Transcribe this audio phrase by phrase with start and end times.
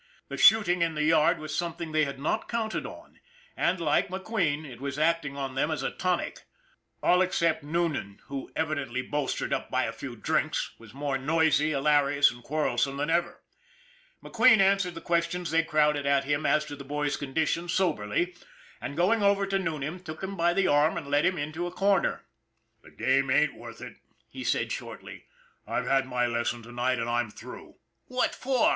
[0.29, 3.19] The shooting in the yard was something they had not counted on
[3.55, 6.39] and, like McQueen, it was acting on them as a tonic.
[7.03, 10.17] All except Noonan who, evidently bolstered up with a few 288 ON THE IRON AT
[10.17, 13.43] BIG CLOUD drinks, was more noisy, hilarious and quarrelsome than ever.
[14.23, 18.33] McQueen answered the questions they crowded at him as to the boy's condition soberly,
[18.81, 21.71] and going over to Noonan took him by the arm and led him into a
[21.71, 22.25] corner.
[22.83, 23.97] :(The game ain't worth it,"
[24.27, 25.25] he said shortly."
[25.67, 28.69] I've had my lesson to night and I'm through!";< What for